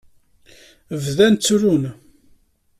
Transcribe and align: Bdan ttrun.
Bdan 1.03 1.33
ttrun. 1.35 1.83